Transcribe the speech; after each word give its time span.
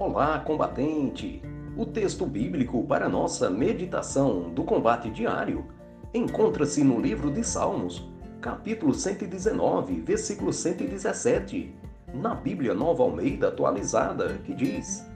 Olá, 0.00 0.38
combatente! 0.38 1.42
O 1.76 1.84
texto 1.84 2.24
bíblico 2.24 2.82
para 2.84 3.06
nossa 3.06 3.50
meditação 3.50 4.48
do 4.48 4.64
combate 4.64 5.10
diário 5.10 5.66
encontra-se 6.14 6.82
no 6.82 6.98
livro 6.98 7.30
de 7.30 7.44
Salmos, 7.44 8.10
capítulo 8.40 8.94
119, 8.94 10.00
versículo 10.00 10.54
117, 10.54 11.76
na 12.14 12.34
Bíblia 12.34 12.72
Nova 12.72 13.02
Almeida 13.02 13.48
atualizada, 13.48 14.38
que 14.42 14.54
diz: 14.54 15.06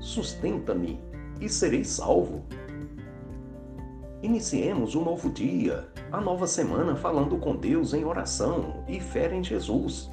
Sustenta-me 0.00 1.00
e 1.40 1.48
serei 1.48 1.82
salvo. 1.82 2.44
Iniciemos 4.22 4.94
um 4.94 5.02
novo 5.02 5.30
dia, 5.30 5.88
a 6.12 6.20
nova 6.20 6.46
semana 6.46 6.94
falando 6.94 7.38
com 7.38 7.56
Deus 7.56 7.94
em 7.94 8.04
oração 8.04 8.84
e 8.86 9.00
fé 9.00 9.34
em 9.34 9.42
Jesus. 9.42 10.10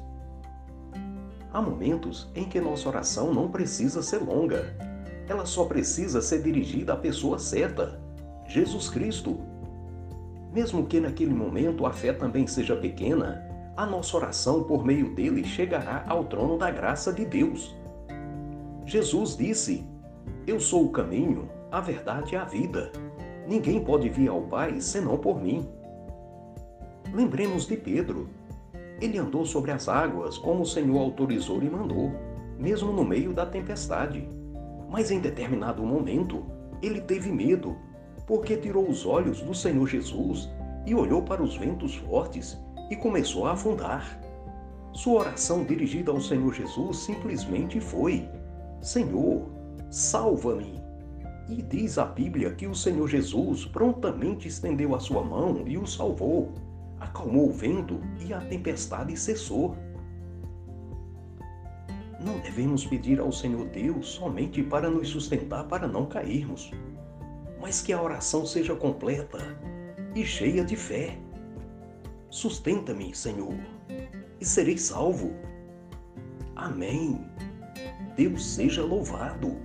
Há 1.52 1.62
momentos 1.62 2.30
em 2.34 2.44
que 2.44 2.60
nossa 2.60 2.88
oração 2.88 3.32
não 3.32 3.48
precisa 3.48 4.02
ser 4.02 4.18
longa. 4.18 4.76
Ela 5.28 5.46
só 5.46 5.64
precisa 5.64 6.20
ser 6.20 6.42
dirigida 6.42 6.92
à 6.92 6.96
pessoa 6.96 7.38
certa, 7.38 8.00
Jesus 8.46 8.88
Cristo. 8.88 9.38
Mesmo 10.52 10.86
que 10.86 11.00
naquele 11.00 11.34
momento 11.34 11.86
a 11.86 11.92
fé 11.92 12.12
também 12.12 12.46
seja 12.46 12.76
pequena, 12.76 13.46
a 13.76 13.86
nossa 13.86 14.16
oração 14.16 14.64
por 14.64 14.84
meio 14.84 15.14
dele 15.14 15.44
chegará 15.44 16.04
ao 16.08 16.24
trono 16.24 16.58
da 16.58 16.70
graça 16.70 17.12
de 17.12 17.24
Deus. 17.24 17.76
Jesus 18.84 19.36
disse: 19.36 19.86
Eu 20.46 20.58
sou 20.58 20.86
o 20.86 20.90
caminho, 20.90 21.48
a 21.70 21.80
verdade 21.80 22.34
e 22.34 22.36
a 22.36 22.44
vida. 22.44 22.90
Ninguém 23.46 23.84
pode 23.84 24.08
vir 24.08 24.28
ao 24.28 24.42
Pai 24.42 24.80
senão 24.80 25.16
por 25.16 25.40
mim. 25.40 25.68
Lembremos 27.14 27.66
de 27.66 27.76
Pedro, 27.76 28.28
ele 29.00 29.18
andou 29.18 29.44
sobre 29.44 29.70
as 29.70 29.88
águas 29.88 30.36
como 30.38 30.62
o 30.62 30.66
Senhor 30.66 30.98
autorizou 30.98 31.62
e 31.62 31.70
mandou, 31.70 32.12
mesmo 32.58 32.92
no 32.92 33.04
meio 33.04 33.32
da 33.32 33.46
tempestade. 33.46 34.28
Mas 34.90 35.10
em 35.10 35.20
determinado 35.20 35.82
momento, 35.84 36.44
ele 36.82 37.00
teve 37.00 37.30
medo, 37.30 37.76
porque 38.26 38.56
tirou 38.56 38.88
os 38.88 39.06
olhos 39.06 39.40
do 39.40 39.54
Senhor 39.54 39.86
Jesus 39.86 40.48
e 40.86 40.94
olhou 40.94 41.22
para 41.22 41.42
os 41.42 41.56
ventos 41.56 41.94
fortes 41.96 42.58
e 42.90 42.96
começou 42.96 43.46
a 43.46 43.52
afundar. 43.52 44.20
Sua 44.92 45.20
oração 45.20 45.64
dirigida 45.64 46.10
ao 46.10 46.20
Senhor 46.20 46.52
Jesus 46.52 46.98
simplesmente 46.98 47.80
foi: 47.80 48.28
Senhor, 48.80 49.48
salva-me. 49.90 50.82
E 51.48 51.62
diz 51.62 51.98
a 51.98 52.04
Bíblia 52.04 52.52
que 52.52 52.66
o 52.66 52.74
Senhor 52.74 53.08
Jesus 53.08 53.64
prontamente 53.64 54.48
estendeu 54.48 54.94
a 54.94 55.00
sua 55.00 55.22
mão 55.22 55.62
e 55.66 55.78
o 55.78 55.86
salvou 55.86 56.52
acalmou 57.00 57.48
o 57.48 57.52
vento 57.52 58.00
e 58.20 58.32
a 58.32 58.40
tempestade 58.40 59.16
cessou. 59.16 59.76
Não 62.20 62.38
devemos 62.40 62.84
pedir 62.84 63.20
ao 63.20 63.30
Senhor 63.30 63.66
Deus 63.68 64.08
somente 64.08 64.62
para 64.62 64.90
nos 64.90 65.08
sustentar 65.08 65.64
para 65.64 65.86
não 65.86 66.06
cairmos, 66.06 66.70
mas 67.60 67.80
que 67.80 67.92
a 67.92 68.02
oração 68.02 68.44
seja 68.44 68.74
completa 68.74 69.38
e 70.14 70.24
cheia 70.24 70.64
de 70.64 70.76
fé. 70.76 71.16
Sustenta-me, 72.28 73.14
Senhor, 73.14 73.54
e 74.40 74.44
serei 74.44 74.76
salvo. 74.76 75.32
Amém. 76.56 77.24
Deus 78.16 78.44
seja 78.44 78.84
louvado. 78.84 79.56